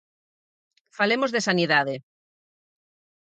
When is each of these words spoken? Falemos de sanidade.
Falemos 0.97 1.29
de 1.35 1.45
sanidade. 1.47 1.95